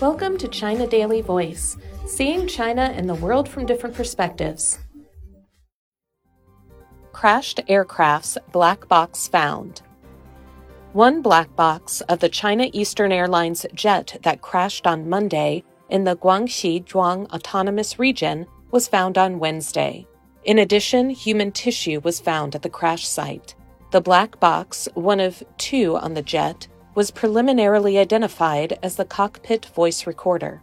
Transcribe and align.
Welcome 0.00 0.38
to 0.38 0.48
China 0.48 0.86
Daily 0.86 1.20
Voice, 1.20 1.76
seeing 2.06 2.48
China 2.48 2.92
and 2.94 3.08
the 3.08 3.14
world 3.14 3.48
from 3.48 3.66
different 3.66 3.94
perspectives. 3.94 4.78
Crashed 7.12 7.60
aircraft's 7.68 8.38
black 8.50 8.88
box 8.88 9.28
found. 9.28 9.82
One 10.92 11.22
black 11.22 11.54
box 11.54 12.00
of 12.02 12.20
the 12.20 12.28
China 12.28 12.68
Eastern 12.72 13.12
Airlines 13.12 13.66
jet 13.74 14.18
that 14.22 14.40
crashed 14.40 14.86
on 14.86 15.08
Monday 15.08 15.62
in 15.88 16.04
the 16.04 16.16
Guangxi 16.16 16.84
Zhuang 16.84 17.30
Autonomous 17.32 17.98
Region 17.98 18.46
was 18.70 18.88
found 18.88 19.18
on 19.18 19.38
Wednesday. 19.38 20.06
In 20.44 20.58
addition, 20.58 21.10
human 21.10 21.52
tissue 21.52 22.00
was 22.00 22.18
found 22.18 22.54
at 22.54 22.62
the 22.62 22.70
crash 22.70 23.06
site. 23.06 23.54
The 23.92 24.00
black 24.00 24.40
box, 24.40 24.88
one 24.94 25.20
of 25.20 25.42
two 25.58 25.96
on 25.96 26.14
the 26.14 26.22
jet, 26.22 26.66
was 26.94 27.10
preliminarily 27.10 27.98
identified 27.98 28.78
as 28.82 28.96
the 28.96 29.04
cockpit 29.04 29.66
voice 29.66 30.06
recorder. 30.06 30.62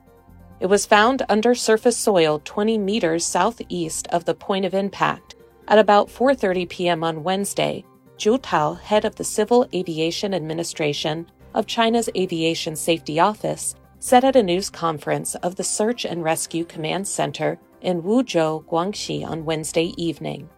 It 0.59 0.67
was 0.67 0.85
found 0.85 1.23
under 1.29 1.55
surface 1.55 1.97
soil 1.97 2.41
20 2.43 2.77
meters 2.77 3.25
southeast 3.25 4.07
of 4.07 4.25
the 4.25 4.33
point 4.33 4.65
of 4.65 4.73
impact 4.73 5.35
at 5.67 5.79
about 5.79 6.09
4:30 6.09 6.67
p.m. 6.67 7.03
on 7.03 7.23
Wednesday. 7.23 7.85
Zhu 8.17 8.37
Tao, 8.41 8.73
head 8.73 9.05
of 9.05 9.15
the 9.15 9.23
Civil 9.23 9.65
Aviation 9.73 10.33
Administration 10.33 11.27
of 11.53 11.65
China's 11.65 12.09
Aviation 12.17 12.75
Safety 12.75 13.19
Office, 13.19 13.75
said 13.99 14.25
at 14.25 14.35
a 14.35 14.43
news 14.43 14.69
conference 14.69 15.35
of 15.35 15.55
the 15.55 15.63
Search 15.63 16.05
and 16.05 16.23
Rescue 16.23 16.65
Command 16.65 17.07
Center 17.07 17.57
in 17.81 18.01
Wuzhou, 18.01 18.65
Guangxi 18.65 19.25
on 19.25 19.45
Wednesday 19.45 19.93
evening. 19.95 20.49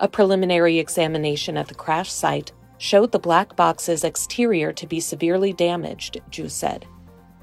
A 0.00 0.08
preliminary 0.08 0.78
examination 0.78 1.58
at 1.58 1.68
the 1.68 1.74
crash 1.74 2.10
site 2.10 2.52
showed 2.80 3.12
the 3.12 3.18
black 3.18 3.54
box's 3.56 4.04
exterior 4.04 4.72
to 4.72 4.86
be 4.86 5.00
severely 5.00 5.52
damaged, 5.52 6.18
Zhu 6.30 6.50
said. 6.50 6.86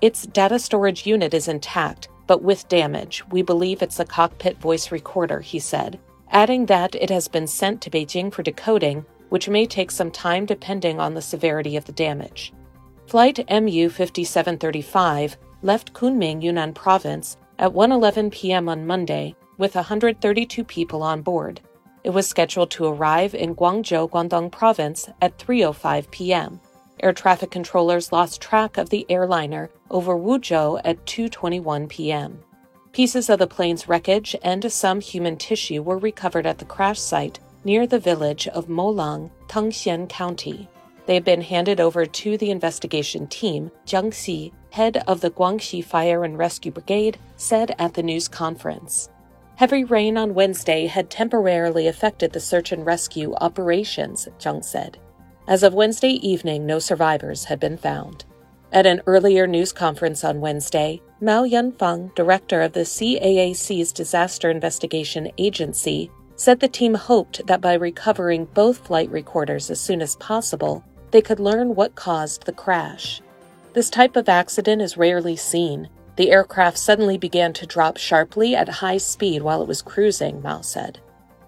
Its 0.01 0.25
data 0.25 0.57
storage 0.57 1.05
unit 1.05 1.31
is 1.31 1.47
intact, 1.47 2.09
but 2.25 2.41
with 2.41 2.67
damage. 2.69 3.23
We 3.29 3.43
believe 3.43 3.83
it's 3.83 3.99
a 3.99 4.05
cockpit 4.05 4.57
voice 4.57 4.91
recorder, 4.91 5.39
he 5.39 5.59
said, 5.59 5.99
adding 6.31 6.65
that 6.65 6.95
it 6.95 7.11
has 7.11 7.27
been 7.27 7.45
sent 7.45 7.81
to 7.81 7.91
Beijing 7.91 8.33
for 8.33 8.41
decoding, 8.41 9.05
which 9.29 9.47
may 9.47 9.67
take 9.67 9.91
some 9.91 10.09
time 10.09 10.47
depending 10.47 10.99
on 10.99 11.13
the 11.13 11.21
severity 11.21 11.77
of 11.77 11.85
the 11.85 11.91
damage. 11.91 12.51
Flight 13.05 13.37
MU 13.47 13.89
5735 13.89 15.37
left 15.61 15.93
Kunming, 15.93 16.41
Yunnan 16.41 16.73
Province 16.73 17.37
at 17.59 17.71
1:11 17.71 18.31
p.m. 18.31 18.67
on 18.67 18.87
Monday 18.87 19.35
with 19.59 19.75
132 19.75 20.63
people 20.63 21.03
on 21.03 21.21
board. 21.21 21.61
It 22.07 22.13
was 22.13 22.25
scheduled 22.25 22.71
to 22.71 22.85
arrive 22.85 23.35
in 23.35 23.53
Guangzhou, 23.53 24.09
Guangdong 24.09 24.49
Province 24.49 25.09
at 25.21 25.37
3:05 25.37 26.09
p.m. 26.09 26.61
Air 27.01 27.11
traffic 27.11 27.51
controllers 27.51 28.13
lost 28.13 28.39
track 28.39 28.77
of 28.77 28.89
the 28.89 29.05
airliner 29.09 29.69
over 29.91 30.15
Wuzhou 30.15 30.79
at 30.85 31.05
2:21 31.05 31.89
p.m. 31.89 32.39
Pieces 32.93 33.29
of 33.29 33.39
the 33.39 33.45
plane's 33.45 33.89
wreckage 33.89 34.37
and 34.41 34.71
some 34.71 35.01
human 35.01 35.35
tissue 35.35 35.81
were 35.81 35.97
recovered 35.97 36.45
at 36.45 36.59
the 36.59 36.71
crash 36.73 36.97
site 36.97 37.41
near 37.65 37.85
the 37.85 37.99
village 37.99 38.47
of 38.47 38.69
Molang, 38.69 39.29
Tengxian 39.49 40.07
County. 40.07 40.69
They 41.07 41.15
have 41.15 41.25
been 41.25 41.41
handed 41.41 41.81
over 41.81 42.05
to 42.05 42.37
the 42.37 42.51
investigation 42.51 43.27
team, 43.27 43.69
Jiang 43.85 44.13
Xi, 44.13 44.53
head 44.69 45.03
of 45.07 45.19
the 45.19 45.31
Guangxi 45.31 45.83
Fire 45.83 46.23
and 46.23 46.37
Rescue 46.37 46.71
Brigade, 46.71 47.17
said 47.35 47.75
at 47.77 47.95
the 47.95 48.03
news 48.03 48.29
conference. 48.29 49.09
Heavy 49.57 49.83
rain 49.83 50.17
on 50.19 50.35
Wednesday 50.35 50.85
had 50.85 51.09
temporarily 51.09 51.87
affected 51.87 52.31
the 52.31 52.39
search 52.39 52.71
and 52.71 52.85
rescue 52.85 53.33
operations, 53.41 54.27
Jiang 54.37 54.63
said. 54.63 54.99
As 55.47 55.63
of 55.63 55.73
Wednesday 55.73 56.11
evening, 56.11 56.67
no 56.67 56.77
survivors 56.77 57.45
had 57.45 57.59
been 57.59 57.75
found. 57.75 58.23
At 58.71 58.85
an 58.85 59.01
earlier 59.07 59.47
news 59.47 59.73
conference 59.73 60.23
on 60.23 60.41
Wednesday, 60.41 61.01
Mao 61.19 61.43
Yanfeng, 61.43 62.13
director 62.13 62.61
of 62.61 62.73
the 62.73 62.81
CAAC's 62.81 63.91
Disaster 63.91 64.51
Investigation 64.51 65.31
Agency, 65.39 66.11
said 66.35 66.59
the 66.59 66.67
team 66.67 66.93
hoped 66.93 67.47
that 67.47 67.59
by 67.59 67.73
recovering 67.73 68.45
both 68.45 68.85
flight 68.85 69.09
recorders 69.09 69.71
as 69.71 69.79
soon 69.79 70.03
as 70.03 70.17
possible, 70.17 70.83
they 71.09 71.21
could 71.23 71.39
learn 71.39 71.73
what 71.73 71.95
caused 71.95 72.45
the 72.45 72.53
crash. 72.53 73.23
This 73.73 73.89
type 73.89 74.17
of 74.17 74.29
accident 74.29 74.83
is 74.83 74.97
rarely 74.97 75.35
seen, 75.35 75.89
the 76.17 76.31
aircraft 76.31 76.77
suddenly 76.77 77.17
began 77.17 77.53
to 77.53 77.65
drop 77.65 77.97
sharply 77.97 78.55
at 78.55 78.67
high 78.67 78.97
speed 78.97 79.41
while 79.43 79.61
it 79.61 79.67
was 79.67 79.81
cruising, 79.81 80.41
Mao 80.41 80.61
said. 80.61 80.99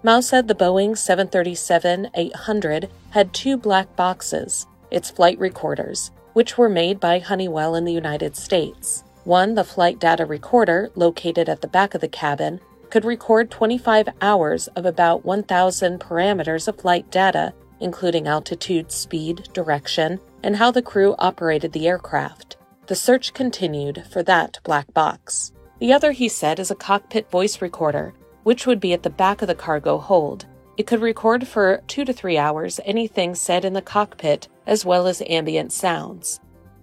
Mao 0.02 0.20
said 0.20 0.48
the 0.48 0.54
Boeing 0.54 0.96
737 0.96 2.10
800 2.14 2.88
had 3.10 3.34
two 3.34 3.56
black 3.56 3.94
boxes, 3.96 4.66
its 4.90 5.10
flight 5.10 5.38
recorders, 5.38 6.12
which 6.32 6.56
were 6.56 6.68
made 6.68 6.98
by 6.98 7.18
Honeywell 7.18 7.74
in 7.74 7.84
the 7.84 7.92
United 7.92 8.36
States. 8.36 9.04
One, 9.24 9.54
the 9.54 9.64
flight 9.64 9.98
data 9.98 10.24
recorder, 10.24 10.90
located 10.94 11.48
at 11.48 11.60
the 11.60 11.68
back 11.68 11.94
of 11.94 12.00
the 12.00 12.08
cabin, 12.08 12.60
could 12.88 13.04
record 13.04 13.50
25 13.50 14.08
hours 14.22 14.68
of 14.68 14.86
about 14.86 15.24
1,000 15.24 16.00
parameters 16.00 16.66
of 16.66 16.80
flight 16.80 17.10
data, 17.10 17.52
including 17.80 18.26
altitude, 18.26 18.90
speed, 18.90 19.48
direction, 19.52 20.20
and 20.42 20.56
how 20.56 20.70
the 20.70 20.82
crew 20.82 21.14
operated 21.18 21.72
the 21.72 21.86
aircraft. 21.86 22.56
The 22.90 22.96
search 22.96 23.34
continued 23.34 24.04
for 24.10 24.24
that 24.24 24.58
black 24.64 24.92
box. 24.92 25.52
The 25.78 25.92
other, 25.92 26.10
he 26.10 26.28
said, 26.28 26.58
is 26.58 26.72
a 26.72 26.74
cockpit 26.74 27.30
voice 27.30 27.62
recorder, 27.62 28.14
which 28.42 28.66
would 28.66 28.80
be 28.80 28.92
at 28.92 29.04
the 29.04 29.10
back 29.10 29.42
of 29.42 29.46
the 29.46 29.54
cargo 29.54 29.96
hold. 29.96 30.46
It 30.76 30.88
could 30.88 31.00
record 31.00 31.46
for 31.46 31.84
two 31.86 32.04
to 32.04 32.12
three 32.12 32.36
hours 32.36 32.80
anything 32.84 33.36
said 33.36 33.64
in 33.64 33.74
the 33.74 33.80
cockpit, 33.80 34.48
as 34.66 34.84
well 34.84 35.06
as 35.06 35.22
ambient 35.28 35.72
sounds. 35.72 36.40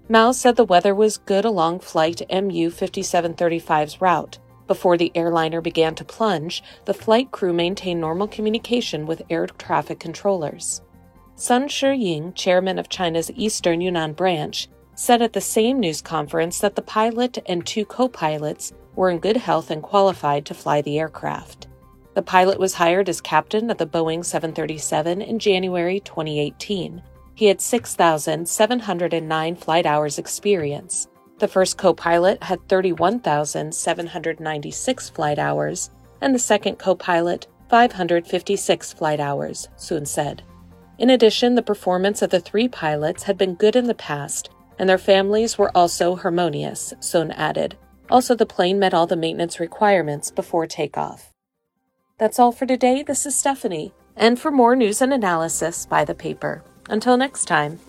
Mao 0.08 0.32
said 0.32 0.56
the 0.56 0.64
weather 0.64 0.96
was 0.96 1.18
good 1.18 1.44
along 1.44 1.82
flight 1.82 2.22
MU 2.32 2.70
5735's 2.70 4.00
route. 4.00 4.40
Before 4.66 4.96
the 4.96 5.12
airliner 5.14 5.60
began 5.60 5.94
to 5.96 6.06
plunge, 6.06 6.64
the 6.86 6.94
flight 6.94 7.32
crew 7.32 7.52
maintained 7.52 8.00
normal 8.00 8.30
communication 8.30 9.08
with 9.08 9.24
air 9.30 9.46
traffic 9.46 10.00
controllers. 10.00 10.82
Sun 11.36 11.68
Shiying, 11.68 12.34
chairman 12.34 12.80
of 12.80 12.88
China's 12.88 13.30
Eastern 13.36 13.82
Yunnan 13.82 14.14
branch, 14.14 14.70
said 14.98 15.22
at 15.22 15.32
the 15.34 15.40
same 15.40 15.80
news 15.80 16.02
conference 16.02 16.60
that 16.60 16.76
the 16.76 16.82
pilot 16.82 17.38
and 17.46 17.66
two 17.66 17.86
co 17.86 18.10
pilots 18.10 18.74
were 18.96 19.10
in 19.12 19.20
good 19.20 19.38
health 19.38 19.70
and 19.70 19.84
qualified 19.84 20.44
to 20.44 20.56
fly 20.56 20.82
the 20.82 20.98
aircraft. 20.98 21.68
The 22.16 22.24
pilot 22.24 22.60
was 22.60 22.74
hired 22.74 23.08
as 23.08 23.22
captain 23.22 23.70
of 23.70 23.78
the 23.78 23.86
Boeing 23.86 24.26
737 24.26 25.22
in 25.22 25.38
January 25.38 26.00
2018. 26.00 27.04
He 27.36 27.46
had 27.46 27.62
6,709 27.62 29.56
flight 29.56 29.86
hours 29.86 30.18
experience. 30.18 31.08
The 31.38 31.48
first 31.48 31.78
co 31.78 31.94
pilot 31.94 32.42
had 32.42 32.68
31,796 32.68 35.10
flight 35.12 35.38
hours, 35.38 35.92
and 36.22 36.34
the 36.34 36.40
second 36.40 36.80
co 36.80 36.96
pilot 36.96 37.46
556 37.70 38.94
flight 38.94 39.20
hours, 39.20 39.68
Sun 39.76 40.08
said. 40.08 40.42
In 40.98 41.12
addition, 41.12 41.54
the 41.54 41.62
performance 41.62 42.24
of 42.24 42.32
the 42.32 42.40
three 42.40 42.68
pilots 42.68 43.22
had 43.22 43.38
been 43.38 43.54
good 43.54 43.76
in 43.76 43.86
the 43.86 43.94
past, 43.94 44.50
and 44.80 44.90
their 44.90 44.98
families 44.98 45.58
were 45.58 45.76
also 45.76 46.16
harmonious, 46.16 46.94
Sun 47.00 47.32
added. 47.32 47.76
Also, 48.10 48.36
the 48.36 48.46
plane 48.46 48.80
met 48.80 48.94
all 48.94 49.08
the 49.08 49.16
maintenance 49.16 49.60
requirements 49.60 50.32
before 50.32 50.68
takeoff. 50.68 51.34
That's 52.18 52.40
all 52.40 52.52
for 52.52 52.66
today. 52.66 53.04
This 53.04 53.26
is 53.26 53.36
Stephanie, 53.36 53.94
and 54.16 54.40
for 54.40 54.52
more 54.52 54.76
news 54.76 55.02
and 55.02 55.14
analysis, 55.14 55.86
buy 55.86 56.06
the 56.06 56.16
paper. 56.16 56.64
Until 56.90 57.18
next 57.18 57.46
time. 57.46 57.80